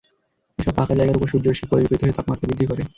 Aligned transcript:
এসব 0.59 0.73
পাকা 0.77 0.93
জায়গার 0.97 1.17
ওপর 1.17 1.31
সূর্যরশ্মি 1.31 1.65
পড়ে 1.69 1.81
বিকরিত 1.83 2.01
হয়ে 2.03 2.17
তাপমাত্রা 2.17 2.47
বৃদ্ধি 2.49 2.65
করে। 2.67 2.83